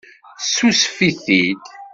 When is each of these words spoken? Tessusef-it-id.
Tessusef-it-id. 0.39 1.63